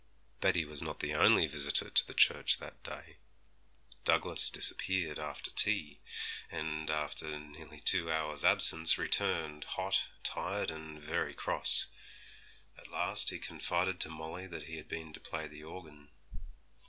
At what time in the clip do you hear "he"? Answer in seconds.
13.29-13.37, 14.65-14.77